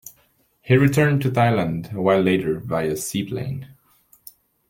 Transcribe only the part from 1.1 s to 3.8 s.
to Thailand a while later via seaplane.